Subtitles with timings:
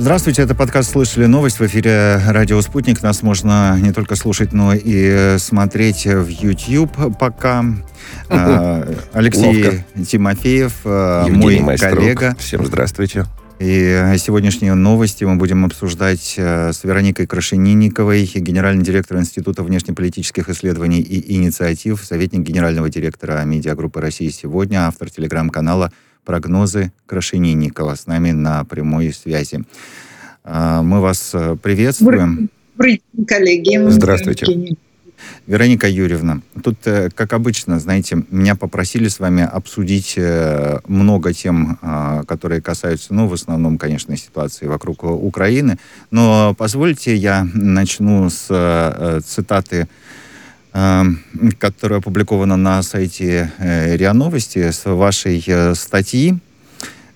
[0.00, 3.02] Здравствуйте, это подкаст «Слышали новость» в эфире «Радио Спутник».
[3.02, 7.66] Нас можно не только слушать, но и смотреть в YouTube пока.
[8.30, 9.84] А, Алексей Ловко.
[10.02, 11.98] Тимофеев, а, Евгений мой Майструк.
[11.98, 12.34] коллега.
[12.38, 13.26] Всем здравствуйте.
[13.58, 21.02] И сегодняшние новости мы будем обсуждать а, с Вероникой Крашенинниковой, генеральный директор Института внешнеполитических исследований
[21.02, 25.92] и инициатив, советник генерального директора медиагруппы России сегодня, автор телеграм-канала
[26.24, 29.64] прогнозы Крашенинникова с нами на прямой связи.
[30.44, 32.50] А, мы вас э, приветствуем.
[33.26, 33.90] Коллеги.
[33.90, 34.76] Здравствуйте.
[35.46, 41.78] Вероника Юрьевна, тут, э, как обычно, знаете, меня попросили с вами обсудить э, много тем,
[41.82, 45.78] а, которые касаются, ну, в основном, конечно, ситуации вокруг Украины.
[46.10, 49.88] Но позвольте я начну с цитаты
[50.72, 56.38] которая опубликована на сайте э, РИА Новости с вашей э, статьи.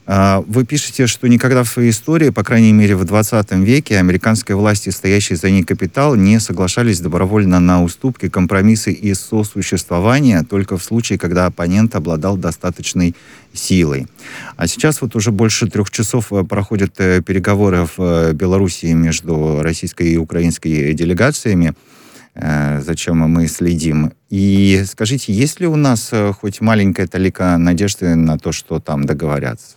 [0.06, 4.56] Э, вы пишете, что никогда в своей истории, по крайней мере в 20 веке, американские
[4.56, 10.82] власти, стоящие за ней капитал, не соглашались добровольно на уступки, компромиссы и сосуществование только в
[10.82, 13.14] случае, когда оппонент обладал достаточной
[13.52, 14.08] силой.
[14.56, 20.92] А сейчас вот уже больше трех часов проходят переговоры в Белоруссии между российской и украинской
[20.92, 21.74] делегациями.
[22.34, 24.12] Э, зачем мы следим.
[24.28, 29.04] И скажите, есть ли у нас э, хоть маленькая талика надежды на то, что там
[29.04, 29.76] договорятся?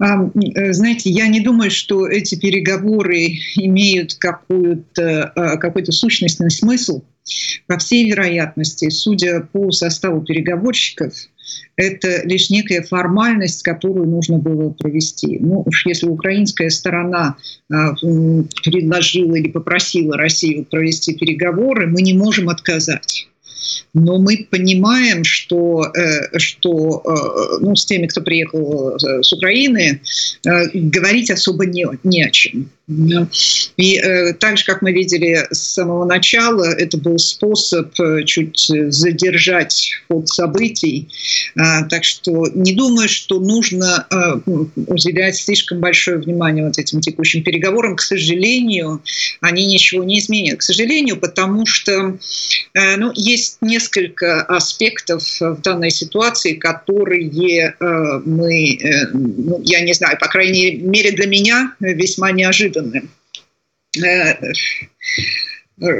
[0.00, 7.02] Э, знаете, я не думаю, что эти переговоры имеют какую-то, какой-то сущностный смысл.
[7.68, 11.12] По всей вероятности, судя по составу переговорщиков,
[11.76, 15.38] это лишь некая формальность, которую нужно было провести.
[15.40, 17.36] Ну уж если украинская сторона
[17.72, 17.94] а,
[18.64, 23.26] предложила или попросила Россию провести переговоры, мы не можем отказать
[23.92, 30.00] но мы понимаем, что, э, что э, ну, с теми, кто приехал э, с Украины,
[30.44, 32.70] говорить особо не, не о чем.
[33.76, 38.70] И э, так же, как мы видели с самого начала, это был способ э, чуть
[38.88, 41.08] задержать ход событий.
[41.56, 44.40] А, так что не думаю, что нужно э,
[44.86, 47.96] уделять слишком большое внимание вот этим текущим переговорам.
[47.96, 49.02] К сожалению,
[49.40, 50.58] они ничего не изменят.
[50.58, 52.18] К сожалению, потому что
[52.74, 59.92] э, ну, есть несколько аспектов в данной ситуации, которые э, мы, э, ну, я не
[59.92, 63.10] знаю, по крайней мере для меня весьма неожиданно неожиданным.
[64.02, 64.52] Э,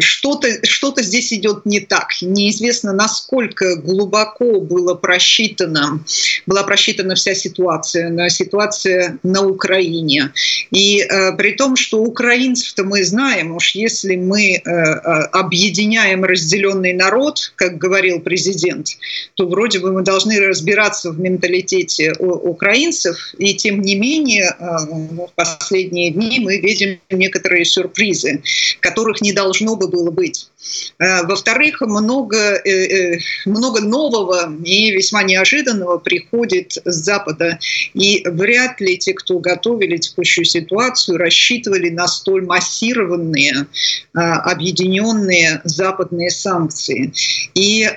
[0.00, 2.08] что-то что здесь идет не так.
[2.20, 6.04] Неизвестно, насколько глубоко было просчитана,
[6.46, 10.32] была просчитана вся ситуация, на ситуация на Украине.
[10.70, 15.00] И э, при том, что украинцев-то мы знаем, уж если мы э, э,
[15.32, 18.88] объединяем разделенный народ, как говорил президент,
[19.34, 25.30] то вроде бы мы должны разбираться в менталитете украинцев, и тем не менее э, в
[25.34, 28.42] последние дни мы видим некоторые сюрпризы,
[28.80, 30.50] которых не должно должно бы было быть.
[30.98, 37.58] Э, во-вторых, много, э, э, много нового и весьма неожиданного приходит с Запада.
[37.94, 43.66] И вряд ли те, кто готовили текущую ситуацию, рассчитывали на столь массированные,
[44.12, 47.12] объединенные западные санкции.
[47.54, 47.88] И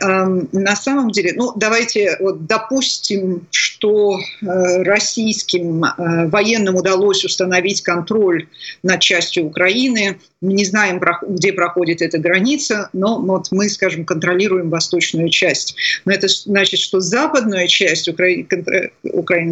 [0.51, 5.85] на самом деле, ну давайте вот допустим, что российским
[6.29, 8.47] военным удалось установить контроль
[8.83, 10.19] над частью Украины.
[10.41, 11.62] Мы не знаем, где проходит
[12.01, 15.75] эта граница, но вот мы, скажем, контролируем восточную часть.
[16.05, 18.45] Но это значит, что западную часть Украины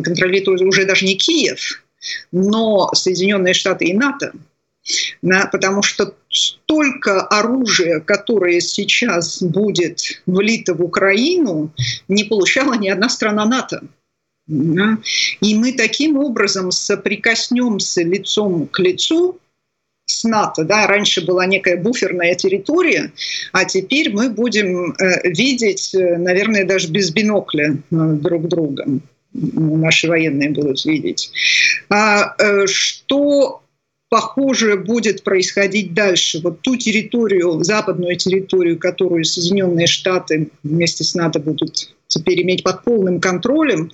[0.04, 1.84] контролирует уже даже не Киев,
[2.32, 4.32] но Соединенные Штаты и НАТО.
[5.22, 11.72] На, потому что столько оружия, которое сейчас будет влито в Украину,
[12.08, 13.84] не получала ни одна страна НАТО.
[14.48, 19.38] И мы таким образом соприкоснемся лицом к лицу
[20.06, 20.64] с НАТО.
[20.64, 20.88] Да?
[20.88, 23.12] Раньше была некая буферная территория,
[23.52, 28.86] а теперь мы будем э, видеть, э, наверное, даже без бинокля э, друг друга.
[29.34, 31.32] Наши военные будут видеть.
[31.90, 33.61] А что
[34.12, 36.42] похоже будет происходить дальше.
[36.44, 42.84] Вот ту территорию, западную территорию, которую Соединенные Штаты вместе с НАТО будут теперь иметь под
[42.84, 43.90] полным контролем,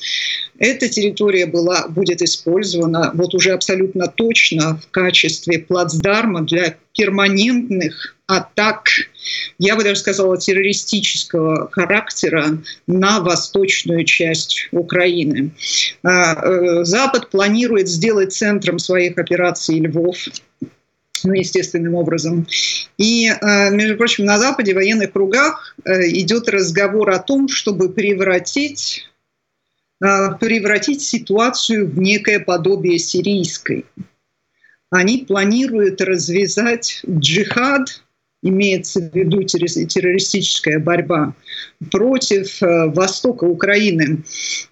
[0.58, 8.90] эта территория была, будет использована вот уже абсолютно точно в качестве плацдарма для перманентных атак,
[9.58, 15.52] я бы даже сказала, террористического характера на восточную часть Украины.
[16.04, 20.18] А, э, Запад планирует сделать центром своих операций Львов,
[21.24, 22.46] ну, естественным образом.
[22.98, 27.90] И, э, между прочим, на Западе, в военных кругах, э, идет разговор о том, чтобы
[27.90, 29.06] превратить
[30.00, 33.84] превратить ситуацию в некое подобие сирийской.
[34.92, 38.04] Они планируют развязать джихад
[38.50, 41.34] имеется в виду террористическая борьба
[41.92, 44.24] против э, востока Украины.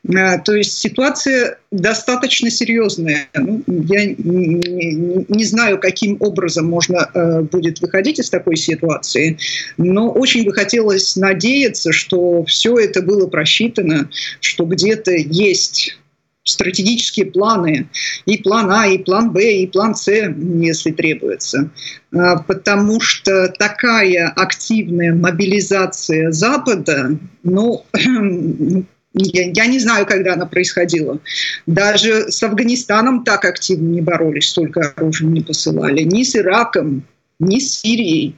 [0.08, 3.28] Э, то есть ситуация достаточно серьезная.
[3.34, 9.38] Ну, я не знаю, каким образом можно э, будет выходить из такой ситуации,
[9.78, 15.98] но очень бы хотелось надеяться, что все это было просчитано, что где-то есть
[16.46, 17.90] стратегические планы,
[18.26, 21.72] и план А, и план Б, и план С, если требуется.
[22.14, 31.20] А, потому что такая активная мобилизация Запада, ну, я, я не знаю, когда она происходила.
[31.66, 36.04] Даже с Афганистаном так активно не боролись, столько оружия не посылали.
[36.04, 37.04] Ни с Ираком,
[37.40, 38.36] ни с Сирией.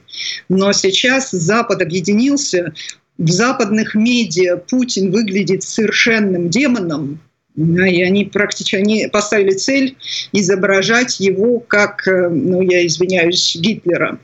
[0.48, 2.72] Но сейчас Запад объединился.
[3.18, 7.20] В западных медиа Путин выглядит совершенным демоном,
[7.58, 9.96] и они практически они поставили цель
[10.32, 14.18] изображать его как, э, ну, я извиняюсь, Гитлера.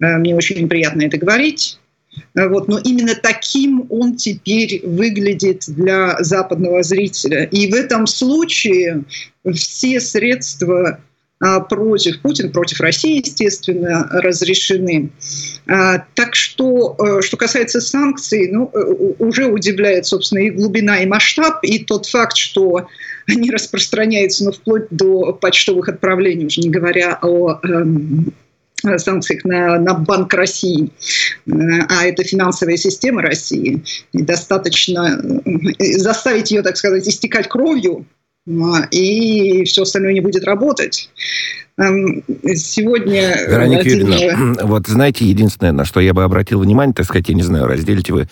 [0.00, 1.80] Э, мне очень приятно это говорить.
[2.36, 7.44] Э, вот, но именно таким он теперь выглядит для западного зрителя.
[7.46, 9.02] И в этом случае
[9.52, 11.00] все средства
[11.68, 15.10] против Путина, против России, естественно, разрешены.
[15.66, 21.06] А, так что, э, что касается санкций, ну, э, уже удивляет, собственно, и глубина, и
[21.06, 22.86] масштаб, и тот факт, что
[23.26, 28.32] они распространяются ну, вплоть до почтовых отправлений, уже не говоря о эм,
[28.96, 30.90] санкциях на, на Банк России,
[31.46, 31.50] э,
[31.88, 35.20] а это финансовая система России, и достаточно
[35.78, 38.21] заставить ее, так сказать, истекать кровью, а,
[38.90, 41.10] и все остальное не будет работать.
[41.78, 42.22] Эм,
[42.54, 43.36] сегодня...
[43.48, 47.42] Вероника Юрьевна, вот знаете, единственное, на что я бы обратил внимание, так сказать, я не
[47.42, 48.28] знаю, разделите вы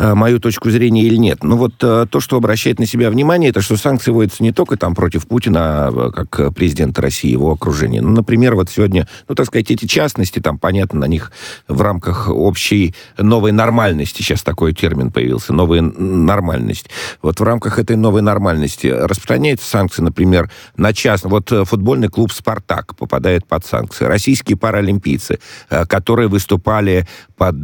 [0.00, 1.44] мою точку зрения или нет.
[1.44, 4.76] Но вот э, то, что обращает на себя внимание, это что санкции вводятся не только
[4.76, 8.00] там против Путина, а как президента России, его окружения.
[8.00, 11.32] Ну, например, вот сегодня, ну, так сказать, эти частности, там, понятно, на них
[11.68, 16.88] в рамках общей новой нормальности, сейчас такой термин появился, новая нормальность.
[17.20, 22.32] Вот в рамках этой новой нормальности распространяются санкции, например, на частный, вот э, футбольный клуб
[22.32, 24.04] «Спартак» попадает под санкции.
[24.06, 27.06] Российские паралимпийцы, которые выступали
[27.36, 27.56] под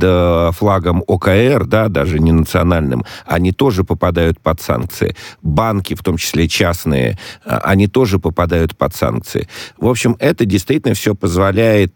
[0.55, 5.17] флагом ОКР, да, даже не национальным, они тоже попадают под санкции.
[5.43, 9.49] Банки, в том числе частные, а, они тоже попадают под санкции.
[9.79, 11.95] В общем, это действительно все позволяет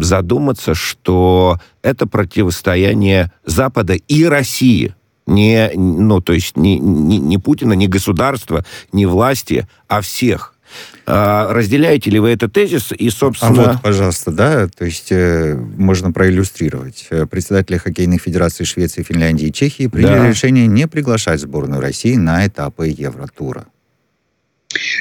[0.00, 4.94] задуматься, что это противостояние Запада и России
[5.26, 10.54] не, ну, то есть не, не, не Путина, не государства, не власти, а всех.
[11.06, 12.92] А, разделяете ли вы этот тезис?
[12.92, 13.50] И, собственно...
[13.50, 17.06] А вот, пожалуйста, да, то есть э, можно проиллюстрировать.
[17.10, 20.28] Э, председатели хоккейных федераций Швеции, Финляндии и Чехии приняли да.
[20.28, 23.66] решение не приглашать сборную России на этапы Евротура.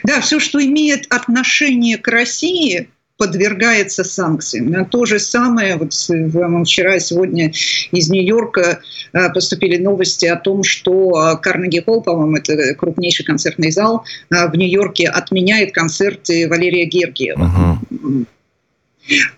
[0.03, 4.85] Да, все, что имеет отношение к России, подвергается санкциям.
[4.85, 7.51] То же самое, вот вчера и сегодня
[7.91, 8.79] из Нью-Йорка
[9.13, 14.55] э, поступили новости о том, что Карнеги Холл, по-моему, это крупнейший концертный зал, э, в
[14.55, 17.79] Нью-Йорке отменяет концерты Валерия Гергиева.
[17.91, 18.25] Uh-huh.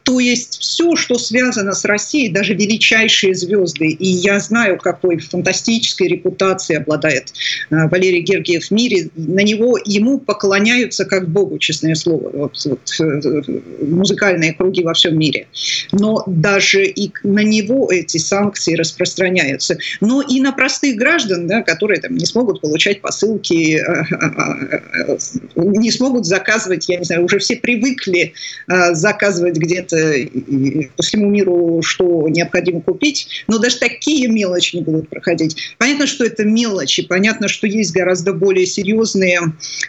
[0.03, 6.07] То есть все, что связано с Россией, даже величайшие звезды, и я знаю, какой фантастической
[6.07, 7.33] репутацией обладает
[7.69, 12.79] э, Валерий Гергиев в мире, на него ему поклоняются как Богу, честное слово, вот, вот,
[12.99, 13.41] э,
[13.81, 15.47] музыкальные круги во всем мире.
[15.91, 19.77] Но даже и на него эти санкции распространяются.
[19.99, 25.17] Но и на простых граждан, да, которые там, не смогут получать посылки, э,
[25.55, 28.33] не смогут заказывать, я не знаю, уже все привыкли
[28.67, 35.09] заказывать рассказывать где-то по всему миру, что необходимо купить, но даже такие мелочи не будут
[35.09, 35.75] проходить.
[35.77, 39.39] Понятно, что это мелочи, понятно, что есть гораздо более серьезные,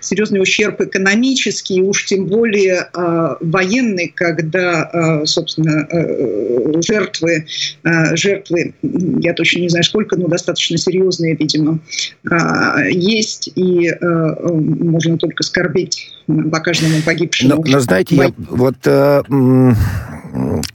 [0.01, 7.47] серьезный ущерб экономический, уж тем более э, военный, когда, э, собственно, э, жертвы,
[7.85, 11.81] э, жертвы, я точно не знаю сколько, но достаточно серьезные, видимо,
[12.31, 13.97] э, есть, и э,
[14.51, 17.57] можно только скорбить по каждому погибшему.
[17.57, 19.23] Но, но знаете, я вот э,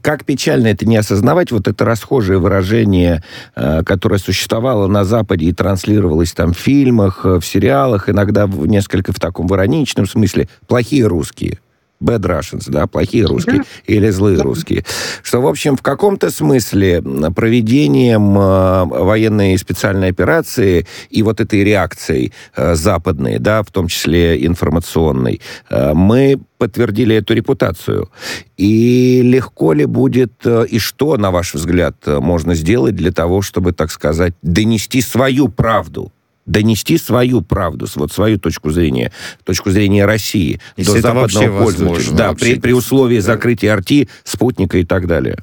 [0.01, 3.23] как печально это не осознавать, вот это расхожее выражение,
[3.55, 8.65] э, которое существовало на Западе и транслировалось там в фильмах, э, в сериалах, иногда в
[8.65, 11.59] несколько в таком в ироничном смысле, плохие русские
[12.03, 13.63] bad Russians, да, плохие русские да.
[13.85, 14.43] или злые да.
[14.43, 14.85] русские.
[15.21, 17.01] Что, в общем, в каком-то смысле
[17.35, 24.45] проведением э, военной специальной операции и вот этой реакцией э, западной, да, в том числе
[24.45, 28.09] информационной, э, мы подтвердили эту репутацию.
[28.57, 33.91] И легко ли будет, и что, на ваш взгляд, можно сделать для того, чтобы, так
[33.91, 36.11] сказать, донести свою правду
[36.45, 39.11] донести свою правду, вот свою точку зрения,
[39.43, 42.11] точку зрения России Если до западного пользователя.
[42.11, 43.21] Да, при, при условии да.
[43.21, 45.37] закрытия арти, спутника и так далее.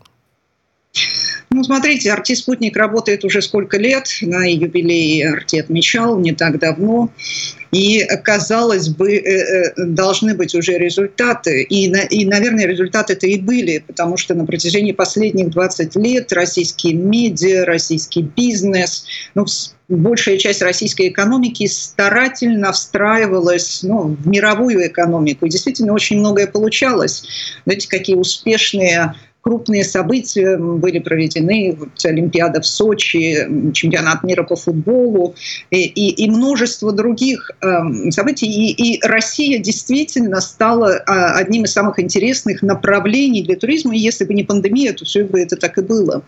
[1.53, 4.07] Ну, смотрите, Арти «Спутник» работает уже сколько лет.
[4.21, 7.11] На юбилее Арти отмечал не так давно.
[7.73, 11.63] И, казалось бы, э, э, должны быть уже результаты.
[11.63, 17.65] И, и наверное, результаты-то и были, потому что на протяжении последних 20 лет российские медиа,
[17.65, 19.45] российский бизнес, ну,
[19.91, 25.47] большая часть российской экономики старательно встраивалась ну, в мировую экономику.
[25.47, 27.25] И действительно очень многое получалось.
[27.65, 35.35] Знаете, какие успешные крупные события были проведены, Олимпиада в Сочи, чемпионат мира по футболу
[35.71, 38.47] и, и, и множество других э, событий.
[38.47, 43.95] И, и Россия действительно стала э, одним из самых интересных направлений для туризма.
[43.95, 46.23] И если бы не пандемия, то все бы это так и было.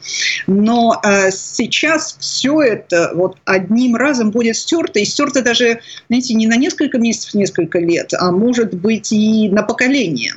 [0.47, 5.00] Но э, сейчас все это вот одним разом будет стерто.
[5.00, 9.62] И стерто даже, знаете, не на несколько месяцев, несколько лет, а может быть и на
[9.62, 10.35] поколение.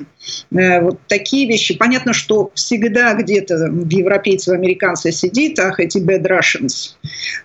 [0.51, 1.77] Э, вот такие вещи.
[1.77, 6.96] Понятно, что всегда где-то в европейцев, американцы сидит, ах, эти bad Russians.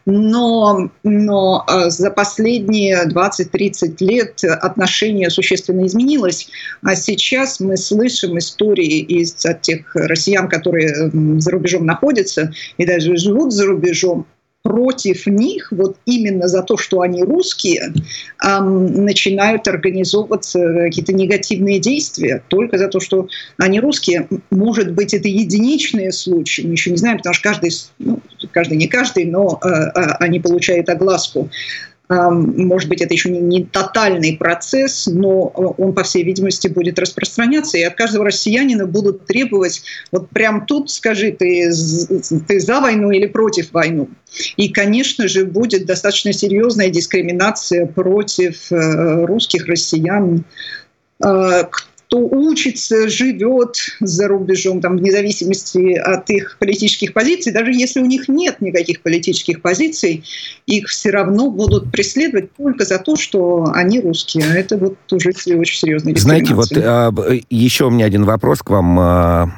[0.06, 6.49] Но, но э, за последние 20-30 лет отношение существенно изменилось.
[6.82, 11.10] А сейчас мы слышим истории из от тех россиян, которые
[11.40, 14.26] за рубежом находятся и даже живут за рубежом,
[14.62, 17.95] против них, вот именно за то, что они русские,
[18.45, 24.29] эм, начинают организовываться какие-то негативные действия только за то, что они русские.
[24.50, 28.21] Может быть, это единичные случаи, мы еще не знаем, потому что каждый, ну,
[28.52, 29.90] каждый не каждый, но э, э,
[30.21, 31.49] они получают огласку.
[32.11, 37.79] Может быть, это еще не, не тотальный процесс, но он, по всей видимости, будет распространяться.
[37.79, 41.71] И от каждого россиянина будут требовать, вот прям тут скажи, ты,
[42.49, 44.09] ты за войну или против войну.
[44.57, 50.45] И, конечно же, будет достаточно серьезная дискриминация против э, русских россиян,
[51.25, 51.62] э,
[52.11, 58.05] кто учится, живет за рубежом, там, вне зависимости от их политических позиций, даже если у
[58.05, 60.25] них нет никаких политических позиций,
[60.67, 64.45] их все равно будут преследовать только за то, что они русские.
[64.57, 67.12] Это вот уже очень серьезная Знаете, вот а,
[67.49, 69.50] еще у меня один вопрос к вам а,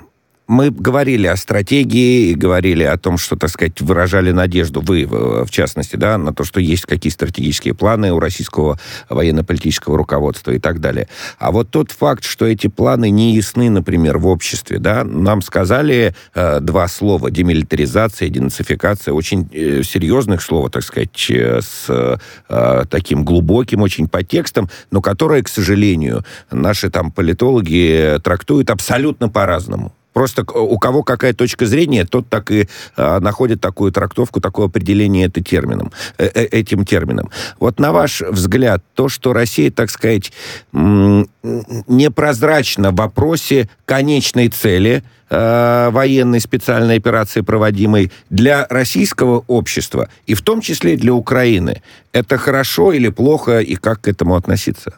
[0.53, 5.97] мы говорили о стратегии, говорили о том, что, так сказать, выражали надежду, вы, в частности,
[5.97, 8.79] да, на то, что есть какие стратегические планы у российского
[9.09, 11.09] военно-политического руководства и так далее.
[11.39, 16.15] А вот тот факт, что эти планы не ясны, например, в обществе, да, нам сказали
[16.35, 23.25] э, два слова, демилитаризация, денацификация, очень э, серьезных слов, так сказать, э, с э, таким
[23.25, 29.95] глубоким очень подтекстом, но которые, к сожалению, наши там политологи трактуют абсолютно по-разному.
[30.12, 35.26] Просто у кого какая точка зрения, тот так и а, находит такую трактовку, такое определение
[35.26, 37.31] это термином, э, э, этим термином.
[37.59, 40.33] Вот на ваш взгляд, то, что Россия, так сказать,
[40.73, 50.42] непрозрачна в вопросе конечной цели э, военной специальной операции, проводимой для российского общества, и в
[50.42, 54.95] том числе для Украины, это хорошо или плохо, и как к этому относиться?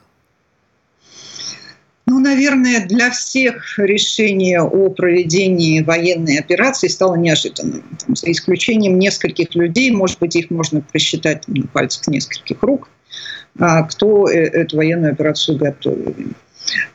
[2.15, 7.83] Ну, наверное, для всех решение о проведении военной операции стало неожиданным.
[8.07, 12.89] Там, за исключением нескольких людей, может быть, их можно просчитать на пальцах нескольких рук,
[13.59, 16.15] а, кто э, эту военную операцию готовил.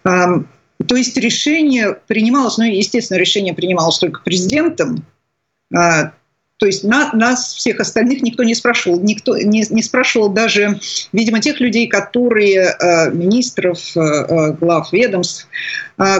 [0.03, 5.05] То есть решение принималось, ну, естественно, решение принималось только президентом,
[5.75, 6.13] а,
[6.59, 8.99] то есть на, нас, всех остальных, никто не спрашивал.
[8.99, 10.77] Никто не, не спрашивал даже,
[11.13, 15.47] видимо, тех людей, которые, э, министров, э, э, глав ведомств,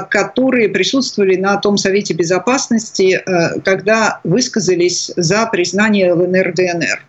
[0.10, 3.24] которые присутствовали на том Совете Безопасности,
[3.64, 7.06] когда высказались за признание ЛНР-ДНР.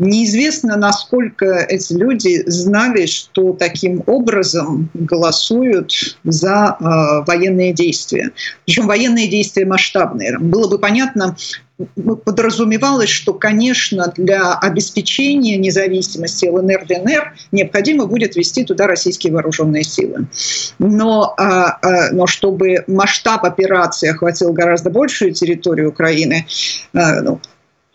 [0.00, 5.92] Неизвестно, насколько эти люди знали, что таким образом голосуют
[6.24, 6.84] за э,
[7.26, 8.30] военные действия.
[8.64, 10.38] Причем военные действия масштабные.
[10.38, 11.36] Было бы понятно,
[12.24, 20.26] подразумевалось, что, конечно, для обеспечения независимости ЛНР, ДНР необходимо будет вести туда российские вооруженные силы.
[20.78, 26.46] Но, а, а, но чтобы масштаб операции охватил гораздо большую территорию Украины,
[26.92, 27.40] а, ну,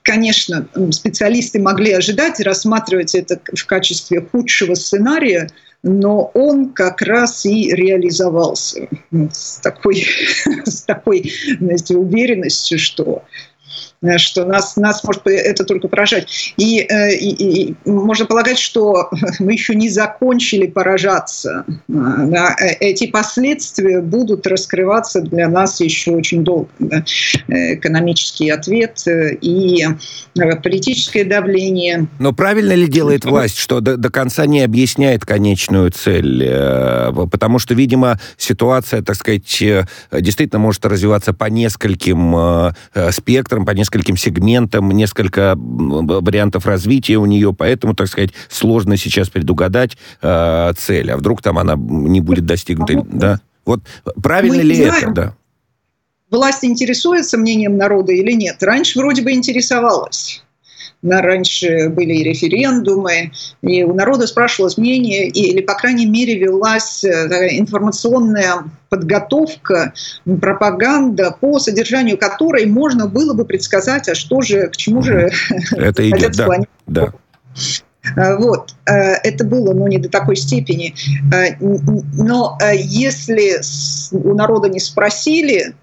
[0.05, 5.49] конечно, специалисты могли ожидать и рассматривать это в качестве худшего сценария,
[5.83, 8.87] но он как раз и реализовался
[9.31, 10.07] с такой,
[10.65, 13.23] с такой знаете, уверенностью, что
[14.17, 16.53] что нас, нас может это только поражать.
[16.57, 19.09] И, и, и можно полагать, что
[19.39, 21.65] мы еще не закончили поражаться.
[21.87, 22.55] Да?
[22.79, 26.69] Эти последствия будут раскрываться для нас еще очень долго.
[26.79, 27.03] Да?
[27.47, 29.85] Экономический ответ и
[30.63, 32.07] политическое давление.
[32.19, 36.43] Но правильно ли делает власть, что до, до конца не объясняет конечную цель?
[37.31, 39.63] Потому что, видимо, ситуация, так сказать,
[40.11, 47.25] действительно может развиваться по нескольким э, э, спектрам, по нескольким сегментам, несколько вариантов развития у
[47.25, 51.11] нее, поэтому, так сказать, сложно сейчас предугадать э, цель.
[51.11, 53.39] А вдруг там она не будет достигнута, да?
[53.65, 53.81] Вот
[54.21, 55.11] правильно Мы ли знаем.
[55.11, 55.35] это, да?
[56.29, 58.61] Власть интересуется мнением народа или нет?
[58.61, 60.44] Раньше вроде бы интересовалась
[61.11, 63.31] раньше были и референдумы,
[63.61, 69.93] и у народа спрашивалось мнение, или, по крайней мере, велась э, информационная подготовка,
[70.25, 75.31] пропаганда, по содержанию которой можно было бы предсказать, а что же, к чему же
[75.71, 76.47] это идет, да,
[76.87, 77.13] да.
[78.17, 80.93] Э, вот, э, это было, но не до такой степени.
[82.13, 83.61] Но если
[84.11, 85.75] у народа не спросили,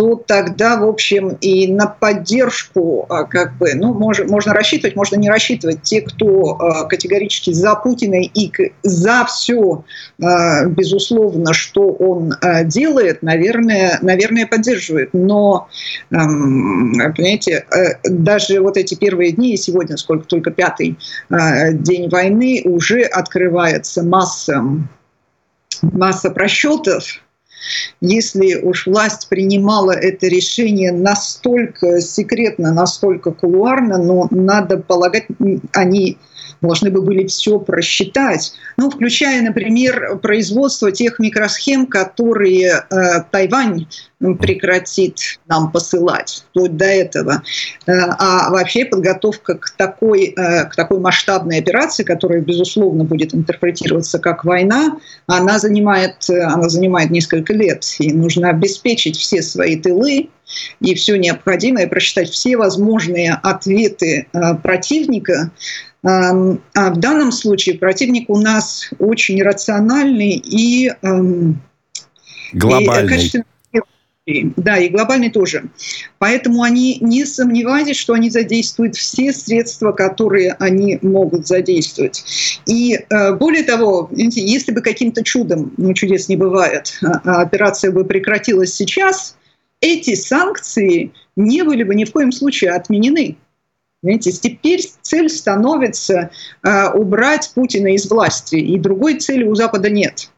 [0.00, 5.16] то тогда, в общем, и на поддержку, а, как бы, ну, можно, можно рассчитывать, можно
[5.16, 5.82] не рассчитывать.
[5.82, 8.50] Те, кто а, категорически за Путина и
[8.82, 9.84] за все,
[10.22, 12.32] а, безусловно, что он
[12.64, 15.10] делает, наверное, наверное, поддерживают.
[15.12, 15.68] Но,
[16.08, 20.96] понимаете, э, даже вот эти первые дни, сегодня сколько только пятый
[21.28, 24.64] день войны, уже открывается масса
[25.82, 27.20] масса просчетов,
[28.00, 35.26] если уж власть принимала это решение настолько секретно, настолько кулуарно, но надо полагать,
[35.72, 36.18] они
[36.60, 43.86] должны бы были все просчитать, ну, включая, например, производство тех микросхем, которые э, Тайвань
[44.38, 47.42] прекратит нам посылать, вплоть до этого.
[47.86, 54.18] Э, а вообще подготовка к такой, э, к такой масштабной операции, которая, безусловно, будет интерпретироваться
[54.18, 57.84] как война, она занимает, э, она занимает несколько лет.
[57.98, 60.28] И нужно обеспечить все свои тылы,
[60.80, 64.26] и все необходимое, просчитать все возможные ответы
[64.64, 65.52] противника,
[66.02, 70.92] а в данном случае противник у нас очень рациональный и
[72.52, 73.30] глобальный.
[74.26, 75.64] И, да, и глобальный тоже.
[76.18, 82.22] Поэтому они не сомневайтесь, что они задействуют все средства, которые они могут задействовать.
[82.66, 87.90] И э, более того, если бы каким-то чудом, ну чудес не бывает, а, а операция
[87.90, 89.36] бы прекратилась сейчас,
[89.80, 93.36] эти санкции не были бы ни в коем случае отменены.
[94.02, 96.30] Понимаете, теперь цель становится
[96.62, 100.30] э, убрать Путина из власти, и другой цели у Запада нет.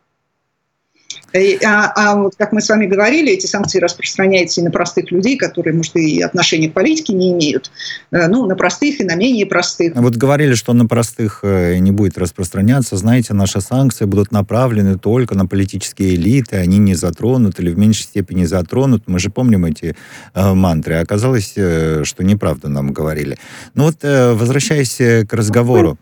[1.35, 5.37] А, а вот как мы с вами говорили, эти санкции распространяются и на простых людей,
[5.37, 7.71] которые, может, и отношения к политике не имеют.
[8.11, 9.95] Э, ну, на простых и на менее простых.
[9.97, 12.97] Вот говорили, что на простых э, не будет распространяться.
[12.97, 18.03] Знаете, наши санкции будут направлены только на политические элиты, они не затронут или в меньшей
[18.03, 19.05] степени затронут.
[19.07, 19.97] Мы же помним эти
[20.35, 20.97] э, мантры.
[20.97, 23.39] Оказалось, э, что неправду нам говорили.
[23.75, 25.99] Ну вот, э, возвращаясь к разговору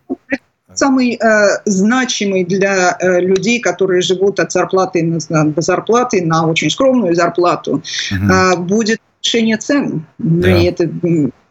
[0.75, 6.71] самый э, значимый для э, людей, которые живут от зарплаты на, до зарплаты на очень
[6.71, 8.33] скромную зарплату, угу.
[8.33, 10.07] э, будет решение цен.
[10.19, 10.57] Да.
[10.57, 10.89] И это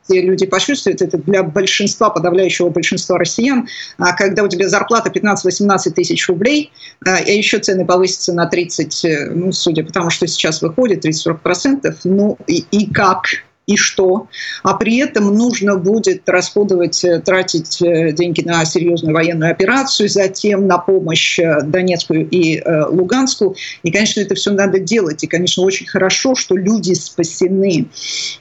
[0.09, 5.91] те люди почувствуют, это для большинства, подавляющего большинства россиян, а когда у тебя зарплата 15-18
[5.91, 6.71] тысяч рублей,
[7.05, 11.95] а еще цены повысятся на 30, э, ну, судя по тому, что сейчас выходит, 30-40%,
[12.05, 13.25] ну и, и как?
[13.69, 14.27] И что.
[14.63, 20.65] А при этом нужно будет расходовать, э, тратить э, деньги на серьезную военную операцию, затем
[20.65, 23.55] на помощь э, Донецку и Луганску.
[23.83, 25.23] И, конечно, это все надо делать.
[25.23, 27.87] И, конечно, очень хорошо, что люди спасены.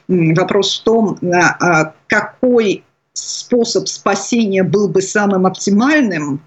[0.07, 6.41] Вопрос в том, а какой способ спасения был бы самым оптимальным,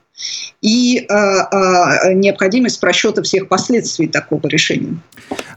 [0.61, 4.97] и э, э, необходимость просчета всех последствий такого решения.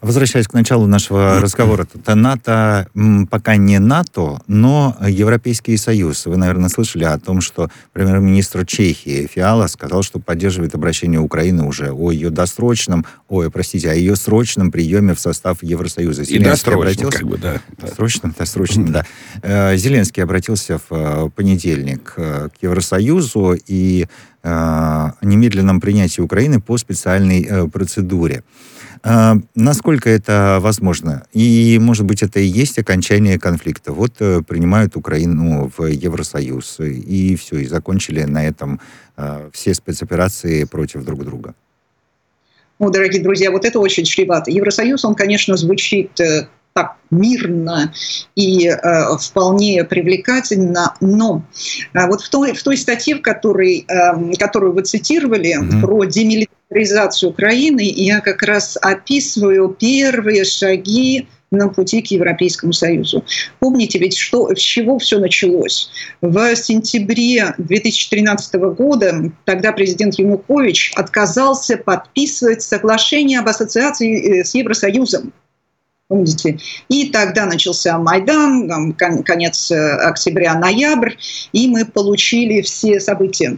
[0.01, 2.87] Возвращаясь к началу нашего разговора, то НАТО
[3.29, 6.25] пока не НАТО, но Европейский Союз.
[6.25, 11.91] Вы, наверное, слышали о том, что премьер-министр Чехии Фиала сказал, что поддерживает обращение Украины уже
[11.91, 16.23] о ее досрочном, ой, простите, о ее срочном приеме в состав Евросоюза.
[16.23, 17.61] И Зеленский обратился, как бы, да.
[17.77, 19.05] Досрочным, досрочным, да.
[19.41, 24.07] Э, Зеленский обратился в э, понедельник к Евросоюзу и
[24.43, 28.43] немедленном принятии Украины по специальной э, процедуре.
[29.03, 31.25] А, насколько это возможно?
[31.33, 33.91] И, может быть, это и есть окончание конфликта.
[33.91, 38.79] Вот э, принимают Украину в Евросоюз, и все, и закончили на этом
[39.17, 41.53] э, все спецоперации против друг друга.
[42.79, 44.51] Ну, дорогие друзья, вот это очень чревато.
[44.51, 46.11] Евросоюз, он, конечно, звучит
[46.75, 47.93] так мирно
[48.35, 51.41] и э, вполне привлекательно, но
[51.93, 55.79] э, вот в той, в той статье, в которой, э, которую вы цитировали, mm-hmm.
[55.79, 56.64] про демилитаризацию
[57.27, 63.23] Украины, я как раз описываю первые шаги на пути к Европейскому Союзу.
[63.59, 65.89] Помните ведь, что, с чего все началось?
[66.21, 75.31] В сентябре 2013 года тогда президент Янукович отказался подписывать соглашение об ассоциации э, с Евросоюзом.
[76.07, 76.59] Помните?
[76.87, 81.13] И тогда начался Майдан, там, конец э, октября, ноябрь,
[81.51, 83.57] и мы получили все события.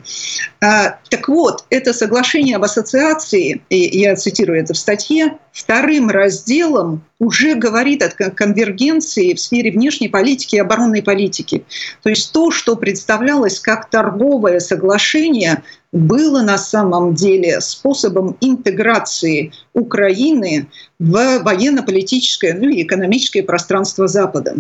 [0.63, 7.03] А, так вот, это соглашение об ассоциации, и я цитирую это в статье, вторым разделом
[7.19, 11.65] уже говорит о конвергенции в сфере внешней политики и оборонной политики.
[12.01, 20.67] То есть то, что представлялось как торговое соглашение, было на самом деле способом интеграции Украины
[20.99, 24.55] в военно-политическое ну, и экономическое пространство Запада.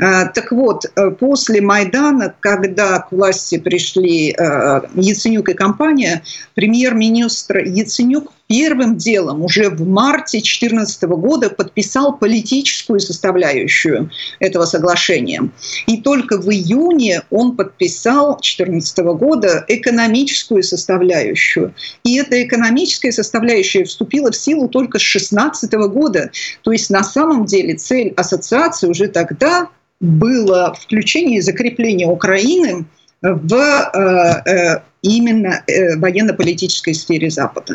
[0.00, 6.22] А, так вот, э, после Майдана, когда к власти пришли э, Яценюк и компания,
[6.54, 15.50] премьер-министр Яценюк первым делом уже в марте 2014 года подписал политическую составляющую этого соглашения.
[15.86, 21.74] И только в июне он подписал 2014 года экономическую составляющую.
[22.04, 26.30] И эта экономическая составляющая вступила в силу только с 2016 года.
[26.62, 29.68] То есть на самом деле цель ассоциации уже тогда
[30.00, 32.84] было включение и закрепление Украины
[33.22, 37.74] в э, э, именно э, военно-политической сфере Запада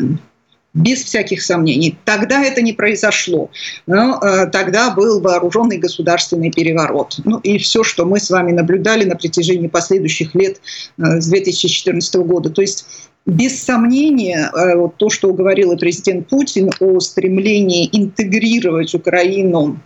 [0.74, 1.98] без всяких сомнений.
[2.04, 3.50] Тогда это не произошло.
[3.86, 7.16] Но э, тогда был вооруженный государственный переворот.
[7.24, 10.60] Ну и все, что мы с вами наблюдали на протяжении последующих лет
[10.98, 12.50] э, с 2014 года.
[12.50, 12.86] То есть
[13.26, 19.78] без сомнения, э, вот то, что говорил и президент Путин о стремлении интегрировать Украину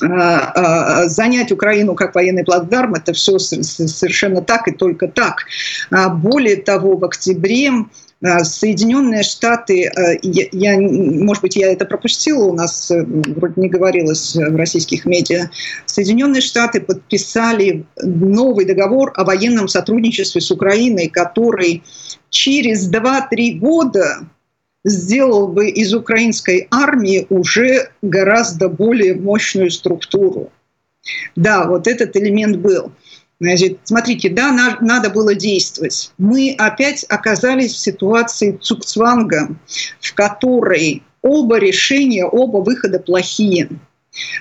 [0.00, 5.46] э, э, занять Украину как военный плацдарм, это все совершенно так и только так.
[5.90, 7.72] А более того, в октябре
[8.42, 14.34] Соединенные Штаты, э, я, может быть, я это пропустила, у нас э, вроде не говорилось
[14.34, 15.50] в российских медиа,
[15.84, 21.82] Соединенные Штаты подписали новый договор о военном сотрудничестве с Украиной, который
[22.30, 24.26] через 2-3 года
[24.84, 30.50] сделал бы из украинской армии уже гораздо более мощную структуру.
[31.36, 32.92] Да, вот этот элемент был.
[33.44, 36.12] Значит, смотрите, да, на, надо было действовать.
[36.16, 39.54] Мы опять оказались в ситуации цукцванга,
[40.00, 43.68] в которой оба решения, оба выхода плохие.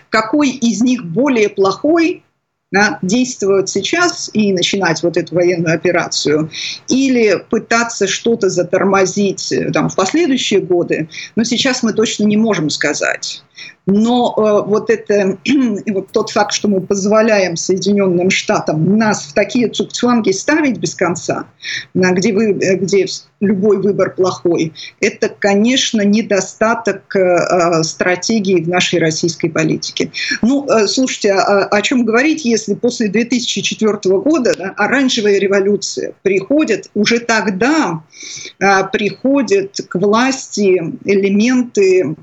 [0.10, 2.24] Какой из них более плохой,
[2.72, 6.50] да, действовать сейчас и начинать вот эту военную операцию,
[6.88, 12.70] или пытаться что-то затормозить э, там, в последующие годы, но сейчас мы точно не можем
[12.70, 13.44] сказать.
[13.86, 15.38] Но э, вот это
[15.88, 21.46] вот тот факт, что мы позволяем Соединенным Штатам нас в такие цукцванги ставить без конца,
[21.94, 23.06] где, вы, э, где
[23.44, 30.12] любой выбор плохой, это, конечно, недостаток э, э, стратегии в нашей российской политике.
[30.42, 36.90] Ну, э, слушайте, а, о чем говорить, если после 2004 года да, оранжевая революция приходит,
[36.94, 38.04] уже тогда
[38.60, 42.16] э, приходят к власти элементы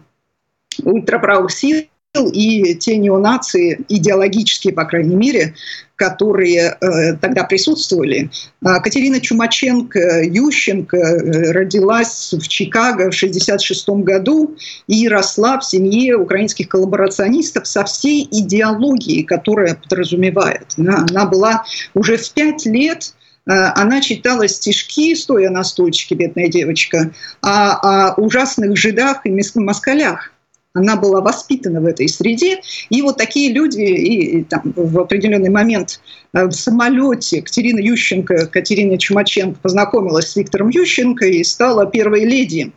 [0.85, 1.87] ультраправых сил
[2.33, 5.55] и те неонации, идеологические, по крайней мере,
[5.95, 8.31] которые э, тогда присутствовали.
[8.65, 14.57] А Катерина Чумаченко, Ющенко э, родилась в Чикаго в 1966 году
[14.89, 20.67] и росла в семье украинских коллаборационистов со всей идеологией, которая подразумевает.
[20.79, 21.65] Она, она была
[21.95, 23.15] уже в пять лет
[23.47, 27.13] э, она читала стишки, стоя на стульчике, бедная девочка,
[27.43, 30.33] о, о ужасных жидах и москалях
[30.73, 35.51] она была воспитана в этой среде, и вот такие люди и, и там, в определенный
[35.51, 36.01] момент
[36.33, 42.73] э, в самолете Катерина Ющенко, Катерина Чумаченко познакомилась с Виктором Ющенко и стала первой леди.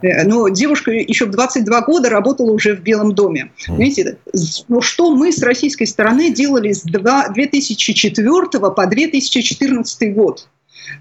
[0.00, 3.50] Э, но девушка еще в 22 года работала уже в Белом доме.
[4.68, 10.48] Но что мы с российской стороны делали с 2004 по 2014 год?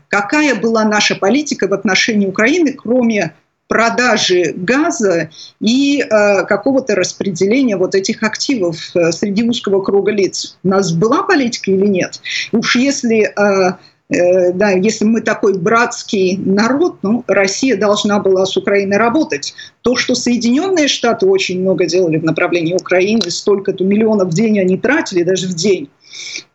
[0.10, 3.36] Какая была наша политика в отношении Украины, кроме
[3.67, 10.58] продажи газа и э, какого-то распределения вот этих активов э, среди узкого круга лиц.
[10.63, 12.21] У нас была политика или нет?
[12.51, 13.71] Уж если, э,
[14.10, 19.56] э, да, если мы такой братский народ, ну, Россия должна была с Украиной работать.
[19.82, 24.78] То, что Соединенные Штаты очень много делали в направлении Украины, столько-то миллионов в день они
[24.78, 25.89] тратили, даже в день,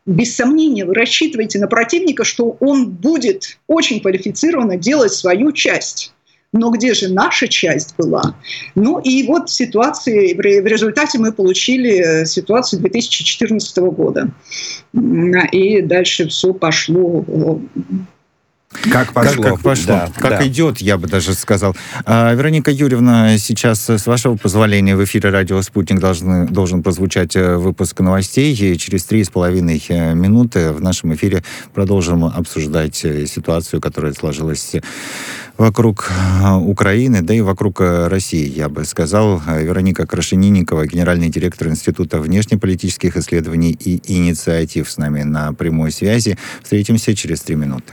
[0.07, 6.13] без сомнения, вы рассчитываете на противника, что он будет очень квалифицированно делать свою часть
[6.53, 8.35] но где же наша часть была?
[8.75, 14.31] Ну и вот ситуации, в результате мы получили ситуацию 2014 года.
[15.53, 17.61] И дальше все пошло
[18.91, 19.43] как пошло.
[19.43, 19.87] Как, как пошло.
[19.87, 20.47] Да, как да.
[20.47, 21.77] идет, я бы даже сказал.
[22.05, 27.57] А, Вероника Юрьевна, сейчас, с вашего позволения, в эфире радио «Спутник» должны, должен прозвучать э,
[27.57, 28.55] выпуск новостей.
[28.55, 31.43] И через три с половиной э, минуты в нашем эфире
[31.75, 34.75] продолжим обсуждать э, ситуацию, которая сложилась
[35.59, 36.11] вокруг
[36.63, 39.43] Украины, да и вокруг России, я бы сказал.
[39.47, 46.39] Вероника Крашенинникова, генеральный директор Института внешнеполитических исследований и инициатив с нами на прямой связи.
[46.63, 47.93] Встретимся через три минуты.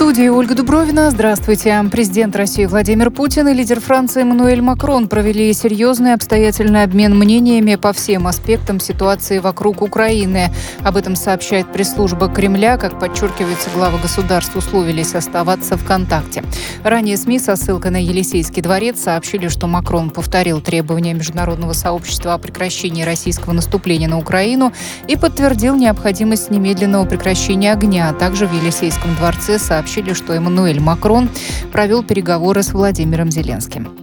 [0.00, 1.10] студии Ольга Дубровина.
[1.10, 1.78] Здравствуйте.
[1.92, 7.92] Президент России Владимир Путин и лидер Франции Эммануэль Макрон провели серьезный обстоятельный обмен мнениями по
[7.92, 10.54] всем аспектам ситуации вокруг Украины.
[10.82, 12.78] Об этом сообщает пресс-служба Кремля.
[12.78, 16.44] Как подчеркивается, главы государств условились оставаться в контакте.
[16.82, 22.38] Ранее СМИ со ссылкой на Елисейский дворец сообщили, что Макрон повторил требования международного сообщества о
[22.38, 24.72] прекращении российского наступления на Украину
[25.08, 28.08] и подтвердил необходимость немедленного прекращения огня.
[28.08, 31.28] А также в Елисейском дворце сообщили, сообщили, что Эммануэль Макрон
[31.72, 33.99] провел переговоры с Владимиром Зеленским.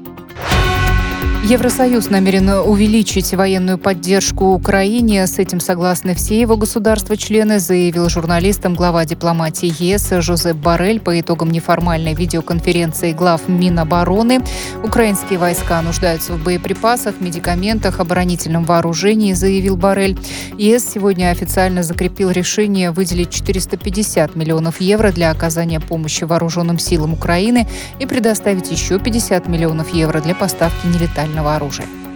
[1.49, 5.25] Евросоюз намерен увеличить военную поддержку Украине.
[5.25, 11.49] С этим согласны все его государства-члены, заявил журналистам глава дипломатии ЕС Жозеп Барель по итогам
[11.49, 14.41] неформальной видеоконференции глав Минобороны.
[14.83, 20.19] Украинские войска нуждаются в боеприпасах, медикаментах, оборонительном вооружении, заявил Барель.
[20.57, 27.69] ЕС сегодня официально закрепил решение выделить 450 миллионов евро для оказания помощи вооруженным силам Украины
[27.99, 32.06] и предоставить еще 50 миллионов евро для поставки нелетального огнестрельного оружия.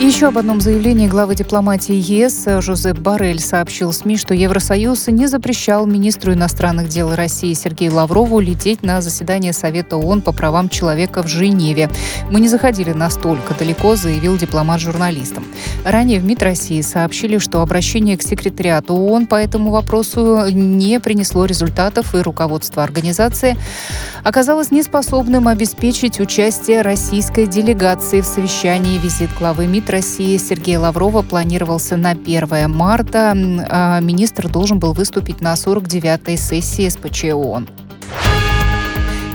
[0.00, 5.86] Еще об одном заявлении главы дипломатии ЕС Жозеп Барель сообщил СМИ, что Евросоюз не запрещал
[5.86, 11.26] министру иностранных дел России Сергею Лаврову лететь на заседание Совета ООН по правам человека в
[11.26, 11.90] Женеве.
[12.30, 15.44] Мы не заходили настолько далеко, заявил дипломат журналистам.
[15.84, 21.44] Ранее в МИД России сообщили, что обращение к секретариату ООН по этому вопросу не принесло
[21.44, 23.56] результатов, и руководство организации
[24.22, 31.96] оказалось неспособным обеспечить участие российской делегации в совещании визит главы МИД России Сергея Лаврова планировался
[31.96, 33.32] на 1 марта.
[33.70, 37.68] А министр должен был выступить на 49-й сессии СПЧ.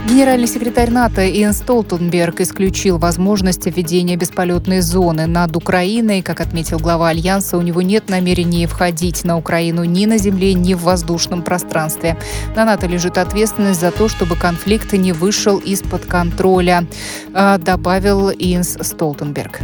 [0.05, 6.21] Генеральный секретарь НАТО Иэн Столтенберг исключил возможность введения бесполетной зоны над Украиной.
[6.21, 10.73] Как отметил глава Альянса, у него нет намерения входить на Украину ни на земле, ни
[10.73, 12.17] в воздушном пространстве.
[12.53, 16.85] На НАТО лежит ответственность за то, чтобы конфликт не вышел из-под контроля,
[17.33, 19.61] а, добавил Иэнс Столтенберг.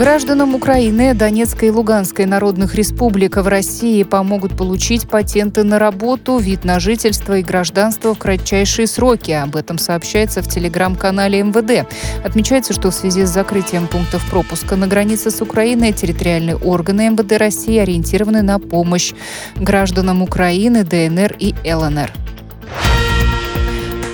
[0.00, 6.64] Гражданам Украины, Донецкой и Луганской народных республик в России помогут получить патенты на работу, вид
[6.64, 9.32] на жительство и гражданство в кратчайшие сроки.
[9.32, 11.86] Об этом сообщается в телеграм-канале МВД.
[12.24, 17.32] Отмечается, что в связи с закрытием пунктов пропуска на границе с Украиной территориальные органы МВД
[17.32, 19.12] России ориентированы на помощь
[19.56, 22.10] гражданам Украины, ДНР и ЛНР.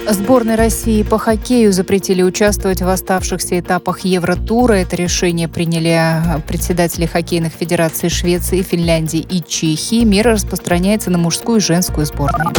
[0.09, 4.75] Сборной России по хоккею запретили участвовать в оставшихся этапах Евротура.
[4.75, 6.01] Это решение приняли
[6.47, 10.05] председатели хоккейных федераций Швеции, Финляндии и Чехии.
[10.05, 12.53] Мера распространяется на мужскую и женскую сборные.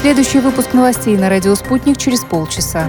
[0.00, 2.88] Следующий выпуск новостей на радио «Спутник» через полчаса.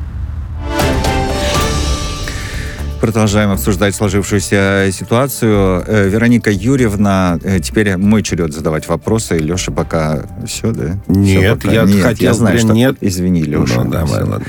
[3.01, 5.83] Продолжаем обсуждать сложившуюся ситуацию.
[5.87, 9.39] Э, Вероника Юрьевна, э, теперь мой черед задавать вопросы.
[9.39, 10.99] Леша пока все, да?
[11.07, 11.73] Нет, все пока...
[11.73, 12.73] я нет, хотел, я знаю, что...
[12.73, 12.97] нет.
[13.01, 13.83] Извини, Леша.
[13.83, 14.45] Ну, давай, ладно.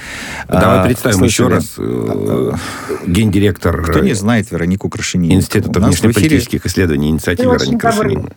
[0.48, 1.46] А, давай представим слышали...
[1.46, 1.74] еще раз.
[1.78, 2.52] Э,
[3.06, 3.82] гендиректор...
[3.84, 5.32] Кто не знает Веронику Крашенину?
[5.32, 8.32] Института внешнеполитических исследований инициативы Вероника Крашенина.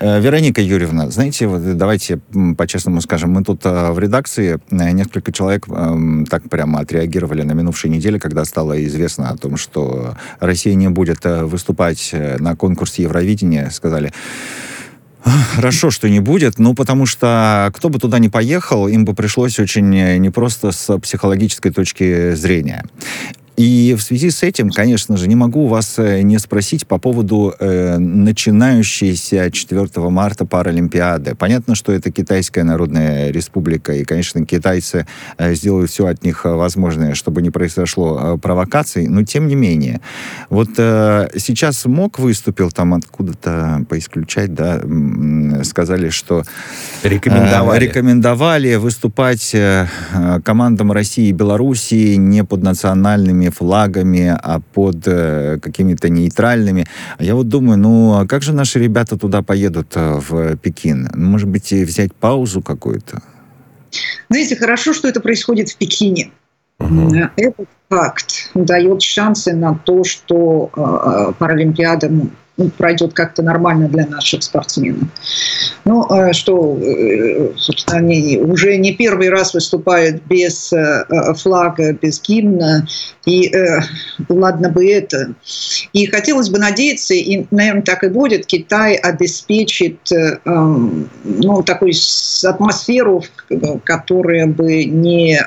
[0.00, 2.20] Э, Вероника Юрьевна, знаете, давайте
[2.56, 7.52] по-честному скажем, мы тут э, в редакции э, несколько человек эм, так прямо отреагировали на
[7.52, 13.70] минувшей неделе, когда стало известно о том, что Россия не будет выступать на конкурсе Евровидения,
[13.70, 14.12] сказали,
[15.54, 19.58] Хорошо, что не будет, ну, потому что кто бы туда ни поехал, им бы пришлось
[19.58, 22.84] очень непросто с психологической точки зрения.
[23.58, 27.52] И в связи с этим, конечно же, не могу вас э, не спросить по поводу
[27.58, 31.34] э, начинающейся 4 марта Паралимпиады.
[31.34, 37.14] Понятно, что это Китайская Народная Республика, и, конечно, китайцы э, сделают все от них возможное,
[37.14, 40.02] чтобы не произошло э, провокаций, но тем не менее.
[40.50, 44.80] Вот э, сейчас МОК выступил там откуда-то поисключать, да,
[45.64, 46.44] сказали, что...
[47.02, 47.80] Рекомендовали.
[47.80, 49.88] Э, рекомендовали выступать э,
[50.44, 56.86] командам России и Белоруссии не под национальными флагами, а под э, какими-то нейтральными.
[57.18, 61.10] Я вот думаю, ну, а как же наши ребята туда поедут э, в Пекин?
[61.14, 63.22] Может быть, взять паузу какую-то?
[64.28, 66.30] Знаете, хорошо, что это происходит в Пекине.
[66.78, 67.14] Угу.
[67.36, 72.30] Этот факт дает шансы на то, что э, Паралимпиада ну,
[72.76, 75.08] пройдет как-то нормально для наших спортсменов.
[75.84, 82.20] Ну, а что, э, собственно, они уже не первый раз выступают без э, флага, без
[82.20, 82.86] гимна,
[83.24, 83.80] и э,
[84.28, 85.34] ладно бы это.
[85.92, 91.92] И хотелось бы надеяться, и, наверное, так и будет, Китай обеспечит эм, ну, такую
[92.44, 93.24] атмосферу,
[93.84, 95.40] которая бы не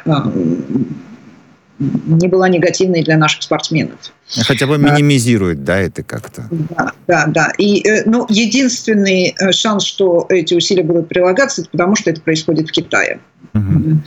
[1.81, 3.97] не была негативной для наших спортсменов.
[4.27, 6.47] Хотя бы минимизирует, да, это как-то.
[6.51, 7.53] Да, да, да.
[7.57, 12.21] И, э, ну, единственный э, шанс, что эти усилия будут прилагаться, это потому что это
[12.21, 13.19] происходит в Китае.
[13.53, 13.97] Угу.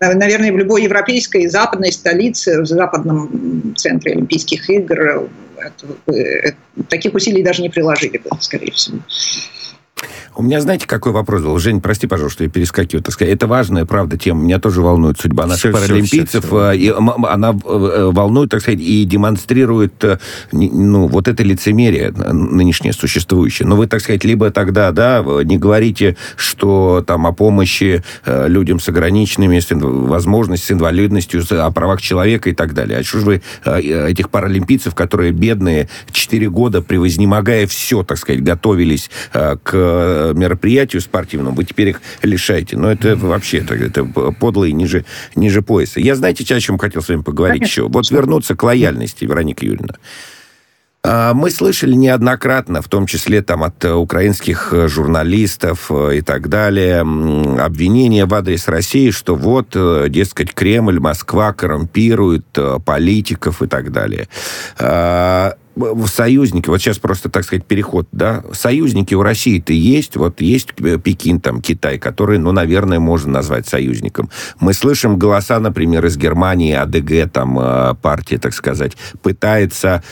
[0.00, 6.54] Наверное, в любой европейской западной столице, в западном центре Олимпийских игр, это,
[6.88, 8.98] таких усилий даже не приложили бы, скорее всего.
[10.34, 11.58] У меня, знаете, какой вопрос был?
[11.58, 13.02] Жень, прости, пожалуйста, что я перескакиваю.
[13.02, 13.34] Так сказать.
[13.34, 14.42] Это важная, правда, тема.
[14.42, 16.28] Меня тоже волнует судьба наших все, паралимпийцев.
[16.28, 16.72] Все, все, все.
[16.72, 16.92] И
[17.28, 20.18] она э, волнует, так сказать, и демонстрирует э,
[20.52, 23.68] ну, вот это лицемерие нынешнее существующее.
[23.68, 28.80] Но вы, так сказать, либо тогда, да, не говорите, что там о помощи э, людям
[28.80, 32.98] с ограниченными с возможностями, с инвалидностью, о правах человека и так далее.
[32.98, 39.10] А что же вы этих паралимпийцев, которые бедные, 4 года, превознемогая все, так сказать, готовились
[39.32, 42.76] к Э, мероприятию спортивному, вы теперь их лишаете.
[42.76, 45.04] Но это вообще это, это подло и ниже,
[45.34, 46.00] ниже пояса.
[46.00, 47.82] Я, знаете, о чем хотел с вами поговорить Конечно.
[47.82, 47.88] еще?
[47.88, 49.94] Вот вернуться к лояльности, Вероника Юрьевна.
[51.04, 56.48] А, мы слышали неоднократно, в том числе там от украинских э, журналистов э, и так
[56.48, 59.76] далее, обвинения в адрес России, что вот,
[60.08, 62.46] дескать, Кремль, Москва коррумпирует
[62.84, 64.28] политиков и так далее.
[66.06, 71.40] Союзники, вот сейчас просто, так сказать, переход, да, союзники у России-то есть, вот есть Пекин,
[71.40, 74.28] там, Китай, который, ну, наверное, можно назвать союзником.
[74.60, 80.02] Мы слышим голоса, например, из Германии, АДГ, там, э, партия, так сказать, пытается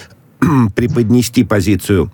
[0.74, 2.10] преподнести позицию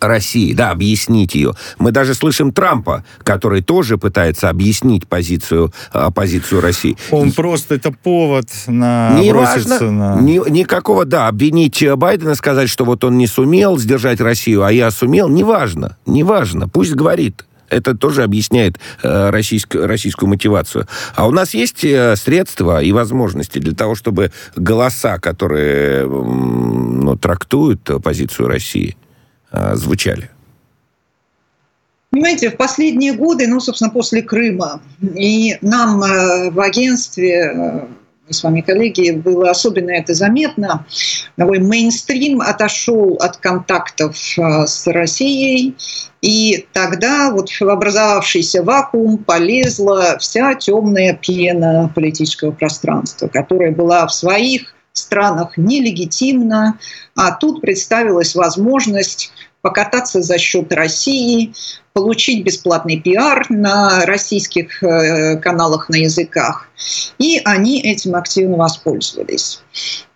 [0.00, 1.52] России, да, объяснить ее.
[1.78, 6.96] Мы даже слышим Трампа, который тоже пытается объяснить позицию, а, позицию России.
[7.10, 10.20] Он просто это повод на не важно, на...
[10.20, 14.90] Ни, никакого, да, обвинить Байдена, сказать, что вот он не сумел сдержать Россию, а я
[14.90, 17.44] сумел, неважно, неважно, пусть говорит.
[17.70, 20.86] Это тоже объясняет э, российскую, российскую мотивацию.
[21.14, 27.90] А у нас есть э, средства и возможности для того, чтобы голоса, которые ну, трактуют
[28.02, 28.96] позицию России,
[29.54, 30.30] Э, звучали?
[32.10, 38.42] Понимаете, в последние годы, ну, собственно, после Крыма, и нам э, в агентстве, э, с
[38.42, 40.86] вами коллеги, было особенно это заметно,
[41.36, 45.76] такой мейнстрим отошел от контактов с Россией,
[46.22, 54.14] и тогда вот в образовавшийся вакуум полезла вся темная пена политического пространства, которая была в
[54.14, 56.78] своих странах нелегитимна,
[57.16, 61.54] а тут представилась возможность покататься за счет России,
[61.94, 66.68] получить бесплатный пиар на российских э, каналах на языках.
[67.18, 69.62] И они этим активно воспользовались.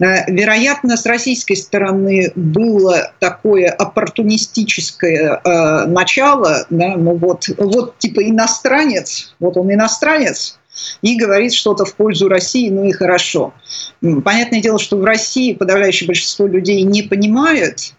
[0.01, 8.29] Э, вероятно, с российской стороны было такое оппортунистическое э, начало, да, ну вот, вот типа
[8.29, 10.58] иностранец, вот он иностранец,
[11.03, 13.53] и говорит что-то в пользу России, ну и хорошо.
[14.01, 17.95] Понятное дело, что в России подавляющее большинство людей не понимает,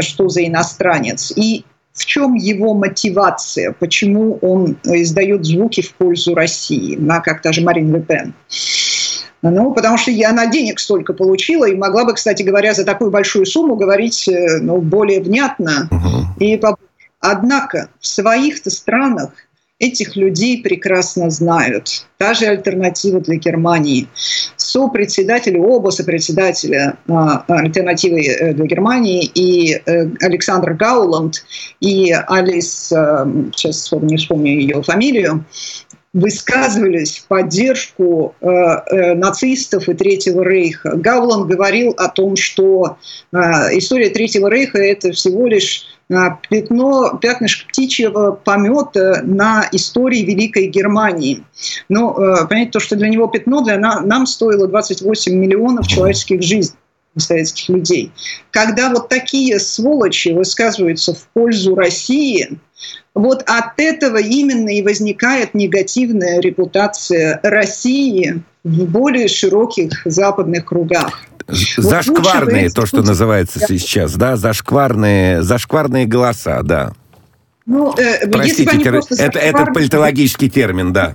[0.00, 6.96] что за иностранец, и в чем его мотивация, почему он издает звуки в пользу России,
[6.96, 8.34] на как та же Марин Ле Пен.
[9.42, 13.10] Ну, потому что я на денег столько получила и могла бы, кстати говоря, за такую
[13.10, 14.30] большую сумму говорить
[14.60, 16.38] ну, более внятно uh-huh.
[16.38, 16.86] и побольше
[17.22, 19.30] Однако в своих-то странах
[19.82, 22.06] этих людей прекрасно знают.
[22.16, 24.06] Та же альтернатива для Германии.
[24.56, 31.44] Сопредседатели, оба сопредседателя а, альтернативы э, для Германии и э, Александр Гауланд
[31.80, 33.26] и Алис, э,
[33.56, 35.44] сейчас не вспомню ее фамилию,
[36.12, 40.96] высказывались в поддержку э, э, нацистов и Третьего Рейха.
[40.96, 42.98] Гауланд говорил о том, что
[43.32, 43.36] э,
[43.78, 46.14] история Третьего Рейха– это всего лишь э,
[46.50, 51.44] пятно, пятнышко птичьего помета на истории Великой Германии.
[51.88, 56.42] Но, э, понимаете, то, что для него пятно, для на, нам стоило 28 миллионов человеческих
[56.42, 56.76] жизней
[57.20, 58.12] советских людей.
[58.50, 62.58] Когда вот такие сволочи высказываются в пользу России–
[63.14, 71.22] вот от этого именно и возникает негативная репутация России в более широких западных кругах.
[71.76, 76.92] Зашкварные, вот то, что называется сейчас, да, зашкварные, зашкварные голоса, да.
[77.66, 79.36] Ну, э, Простите, это, зашквар...
[79.36, 81.14] это политологический термин, да.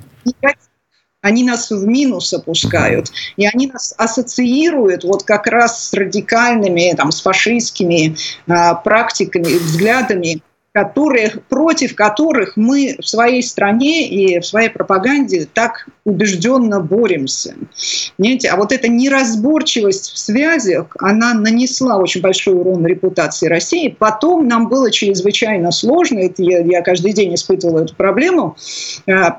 [1.27, 7.11] Они нас в минус опускают, и они нас ассоциируют вот как раз с радикальными, там,
[7.11, 8.15] с фашистскими
[8.47, 10.41] э, практиками, взглядами,
[10.77, 17.55] которые, против которых мы в своей стране и в своей пропаганде так убежденно боремся.
[18.15, 18.49] Понимаете?
[18.49, 23.95] А вот эта неразборчивость в связях, она нанесла очень большой урон репутации России.
[23.97, 28.55] Потом нам было чрезвычайно сложно, это я, я каждый день испытывала эту проблему,
[29.07, 29.29] э,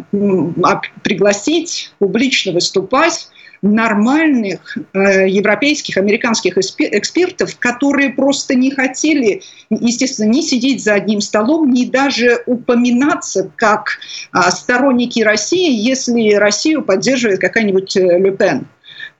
[1.04, 3.28] пригласить, публично выступать
[3.62, 11.70] нормальных э, европейских, американских экспертов, которые просто не хотели, естественно, не сидеть за одним столом,
[11.70, 13.98] ни даже упоминаться как
[14.32, 18.68] э, сторонники России, если Россию поддерживает какая-нибудь э, Люпен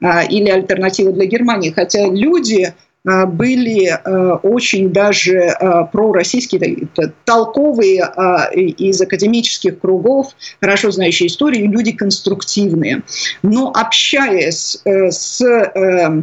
[0.01, 1.71] э, или альтернатива для Германии.
[1.71, 2.88] Хотя люди а,
[3.27, 6.89] были а, очень даже а, пророссийские,
[7.25, 8.11] толковые
[8.55, 13.03] из академических кругов, хорошо знающие историю, люди конструктивные.
[13.43, 16.23] Но общаясь э, с э,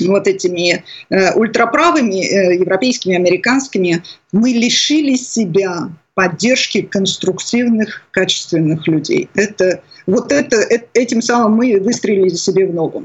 [0.00, 4.02] вот этими э, ультраправыми европейскими, американскими,
[4.32, 9.28] мы лишили себя поддержки конструктивных, качественных людей.
[9.34, 10.56] Это, вот это,
[10.94, 13.04] этим самым мы выстрелили себе в ногу.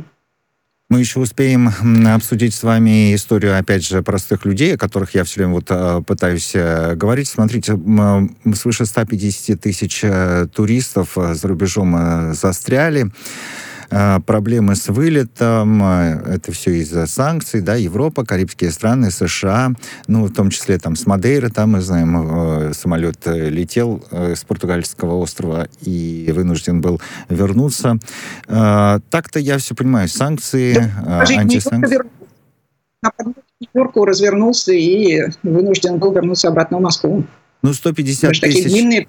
[0.90, 1.70] Мы еще успеем
[2.08, 6.02] обсудить с вами историю, опять же, простых людей, о которых я все время вот э,
[6.08, 7.28] пытаюсь э, говорить.
[7.28, 7.78] Смотрите,
[8.56, 13.12] свыше 150 тысяч э, туристов за рубежом застряли.
[13.90, 19.72] А, проблемы с вылетом, а, это все из-за санкций, да, Европа, Карибские страны, США,
[20.08, 24.44] ну, в том числе там с Мадейры, там, мы знаем, самолет э, летел э, с
[24.44, 27.98] португальского острова и вынужден был вернуться.
[28.48, 32.00] А, так-то я все понимаю, санкции, антисанкции.
[33.02, 33.12] На
[33.60, 37.24] Нью-Йорку развернулся и вынужден был вернуться обратно в Москву.
[37.62, 38.66] Ну, 150 тысяч...
[38.66, 39.08] Длинные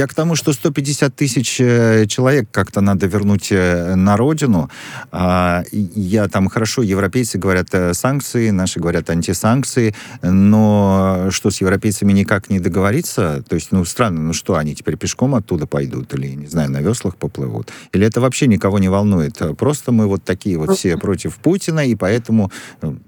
[0.00, 4.70] я к тому, что 150 тысяч э, человек как-то надо вернуть э, на родину.
[5.12, 12.14] А, я там хорошо, европейцы говорят э, санкции, наши говорят антисанкции, но что с европейцами
[12.14, 13.44] никак не договориться?
[13.46, 16.80] То есть, ну, странно, ну что, они теперь пешком оттуда пойдут или, не знаю, на
[16.80, 17.70] веслах поплывут?
[17.92, 19.38] Или это вообще никого не волнует?
[19.58, 22.98] Просто мы вот такие вот все против Путина, и поэтому ну,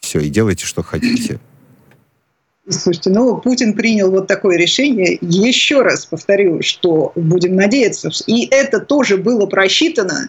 [0.00, 1.40] все, и делайте, что хотите.
[2.70, 5.18] Слушайте, ну, Путин принял вот такое решение.
[5.22, 8.10] Еще раз повторю, что будем надеяться.
[8.26, 10.28] И это тоже было просчитано.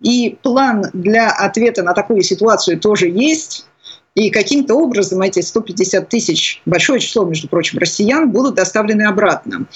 [0.00, 3.66] И план для ответа на такую ситуацию тоже есть.
[4.16, 9.66] И каким-то образом эти 150 тысяч, большое число, между прочим, россиян, будут доставлены обратно.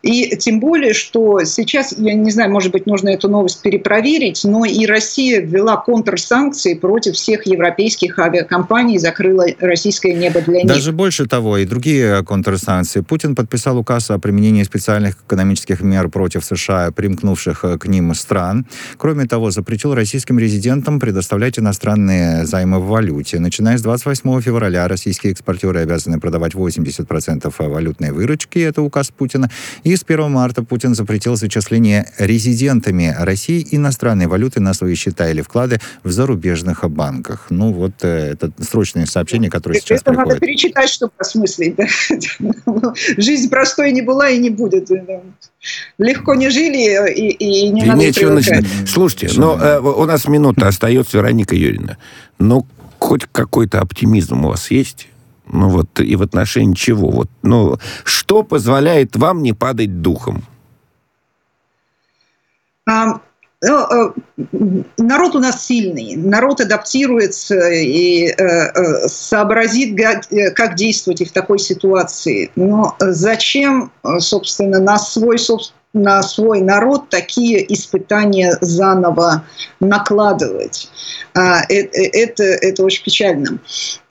[0.00, 4.64] И тем более, что сейчас, я не знаю, может быть, нужно эту новость перепроверить, но
[4.64, 10.66] и Россия ввела контрсанкции против всех европейских авиакомпаний, закрыла российское небо для них.
[10.66, 13.00] Даже больше того, и другие контрсанкции.
[13.02, 18.66] Путин подписал указ о применении специальных экономических мер против США, примкнувших к ним стран.
[18.96, 24.86] Кроме того, запретил российским резидентам предоставлять иностранные займы в валюте, начиная с с 28 февраля
[24.86, 29.50] российские экспортеры обязаны продавать 80% валютной выручки, это указ Путина.
[29.82, 35.42] И с 1 марта Путин запретил зачисление резидентами России иностранной валюты на свои счета или
[35.42, 37.46] вклады в зарубежных банках.
[37.50, 40.28] Ну вот э, это срочное сообщение, которое сейчас это приходит.
[40.28, 41.74] надо перечитать, чтобы осмыслить.
[41.74, 42.94] Да?
[43.18, 44.90] Жизнь простой не была и не будет.
[45.98, 48.64] Легко не жили и, и не и надо нечего начинать.
[48.86, 51.96] Слушайте, но э, у нас минута остается, Вероника Юрьевна.
[52.38, 52.64] Ну,
[53.02, 55.08] хоть какой-то оптимизм у вас есть?
[55.46, 57.10] Ну вот и в отношении чего?
[57.10, 60.44] Вот, ну, что позволяет вам не падать духом?
[62.88, 63.20] А,
[63.60, 64.14] ну,
[64.98, 68.34] народ у нас сильный, народ адаптируется и
[69.08, 69.98] сообразит,
[70.54, 72.50] как действовать в такой ситуации.
[72.56, 79.44] Но зачем, собственно, на свой собственный на свой народ такие испытания заново
[79.80, 80.90] накладывать.
[81.34, 83.58] А, э, э, это, это очень печально.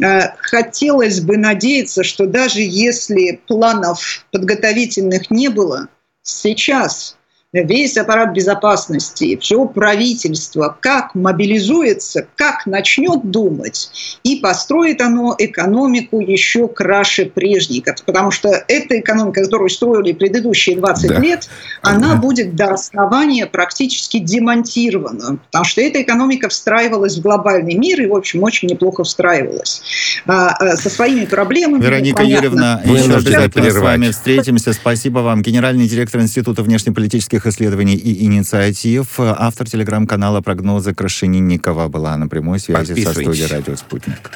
[0.04, 5.88] А, хотелось бы надеяться, что даже если планов подготовительных не было,
[6.22, 7.18] сейчас
[7.54, 13.92] весь аппарат безопасности, все правительство, как мобилизуется, как начнет думать,
[14.24, 17.84] и построит оно экономику еще краше прежней.
[18.06, 21.20] Потому что эта экономика, которую строили предыдущие 20 да.
[21.20, 21.50] лет,
[21.82, 22.22] она ага.
[22.22, 25.40] будет до основания практически демонтирована.
[25.48, 29.82] Потому что эта экономика встраивалась в глобальный мир и, в общем, очень неплохо встраивалась.
[30.26, 31.82] А, а, со своими проблемами.
[31.82, 32.24] Вероника.
[32.24, 34.74] Юрьевна, еще обязательно с вами встретимся.
[34.74, 35.42] Спасибо вам.
[35.42, 42.60] Генеральный директор Института внешнеполитических политических исследований и инициатив, автор телеграм-канала «Прогнозы» Крашенинникова была на прямой
[42.60, 44.32] связи со студией «Радио Спутник».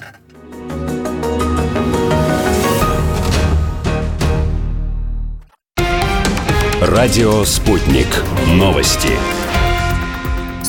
[6.81, 8.07] Радио «Спутник».
[8.47, 9.09] Новости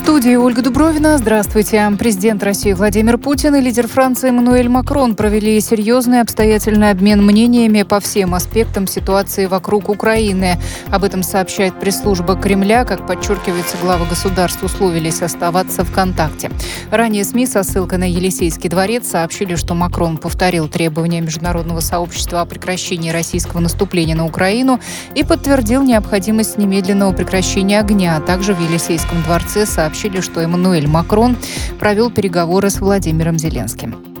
[0.07, 1.17] студии Ольга Дубровина.
[1.17, 1.85] Здравствуйте.
[1.99, 7.99] Президент России Владимир Путин и лидер Франции Эммануэль Макрон провели серьезный обстоятельный обмен мнениями по
[7.99, 10.61] всем аспектам ситуации вокруг Украины.
[10.91, 12.85] Об этом сообщает пресс-служба Кремля.
[12.85, 16.51] Как подчеркивается, главы государств условились оставаться в контакте.
[16.89, 22.45] Ранее СМИ со ссылкой на Елисейский дворец сообщили, что Макрон повторил требования международного сообщества о
[22.45, 24.79] прекращении российского наступления на Украину
[25.15, 28.15] и подтвердил необходимость немедленного прекращения огня.
[28.15, 31.35] А также в Елисейском дворце сообщили, сообщили, что Эммануэль Макрон
[31.79, 34.16] провел переговоры с Владимиром Зеленским.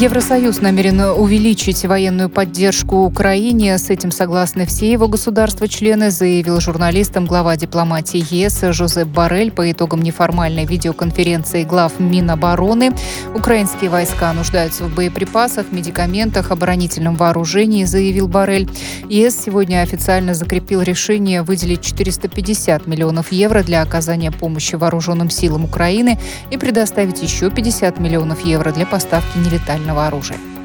[0.00, 3.76] Евросоюз намерен увеличить военную поддержку Украине.
[3.78, 10.00] С этим согласны все его государства-члены, заявил журналистам глава дипломатии ЕС Жозеп Барель по итогам
[10.02, 12.92] неформальной видеоконференции глав Минобороны.
[13.34, 18.70] Украинские войска нуждаются в боеприпасах, медикаментах, оборонительном вооружении, заявил Барель.
[19.08, 26.20] ЕС сегодня официально закрепил решение выделить 450 миллионов евро для оказания помощи вооруженным силам Украины
[26.52, 30.57] и предоставить еще 50 миллионов евро для поставки нелетального огнестрельного оружия.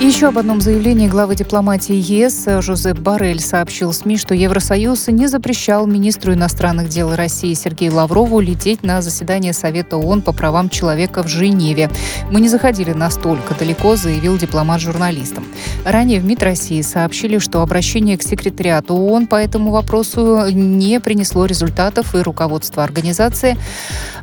[0.00, 5.88] Еще об одном заявлении главы дипломатии ЕС Жозеп Барель сообщил СМИ, что Евросоюз не запрещал
[5.88, 11.26] министру иностранных дел России Сергею Лаврову лететь на заседание Совета ООН по правам человека в
[11.26, 11.90] Женеве.
[12.30, 15.44] Мы не заходили настолько далеко, заявил дипломат журналистам.
[15.84, 21.44] Ранее в МИД России сообщили, что обращение к секретариату ООН по этому вопросу не принесло
[21.44, 23.58] результатов, и руководство организации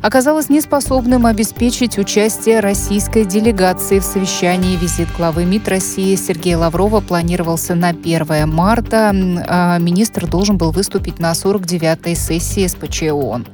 [0.00, 7.74] оказалось неспособным обеспечить участие российской делегации в совещании визит главы МИД России Сергея Лаврова планировался
[7.74, 9.12] на 1 марта.
[9.48, 13.46] А министр должен был выступить на 49-й сессии СПЧ.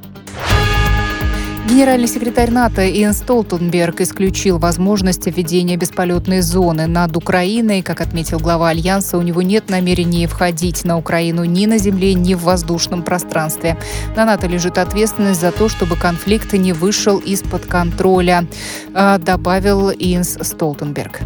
[1.69, 7.81] Генеральный секретарь НАТО Иэн Столтенберг исключил возможность введения бесполетной зоны над Украиной.
[7.81, 12.33] Как отметил глава Альянса, у него нет намерения входить на Украину ни на земле, ни
[12.33, 13.77] в воздушном пространстве.
[14.15, 18.45] На НАТО лежит ответственность за то, чтобы конфликт не вышел из-под контроля,
[18.93, 21.21] а, добавил Иэнс Столтенберг.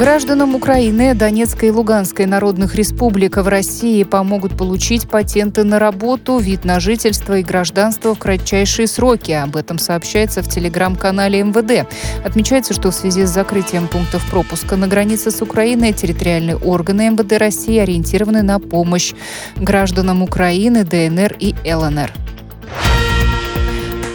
[0.00, 6.64] Гражданам Украины, Донецкой и Луганской народных республик в России помогут получить патенты на работу, вид
[6.64, 9.32] на жительство и гражданство в кратчайшие сроки.
[9.32, 11.86] Об этом сообщается в телеграм-канале МВД.
[12.24, 17.32] Отмечается, что в связи с закрытием пунктов пропуска на границе с Украиной территориальные органы МВД
[17.34, 19.12] России ориентированы на помощь
[19.56, 22.10] гражданам Украины, ДНР и ЛНР.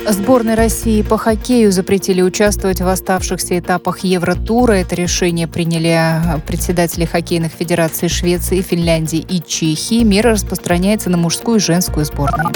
[0.08, 4.74] Сборной России по хоккею запретили участвовать в оставшихся этапах Евротура.
[4.74, 6.00] Это решение приняли
[6.46, 10.04] председатели хоккейных федераций Швеции, Финляндии и Чехии.
[10.04, 12.44] Мера распространяется на мужскую и женскую сборные.